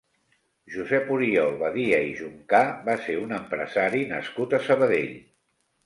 [0.75, 5.19] Josep Oriol Badia i Juncà va ser un empresari nascut a Sabadell.